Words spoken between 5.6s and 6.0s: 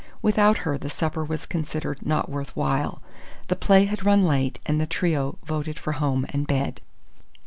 for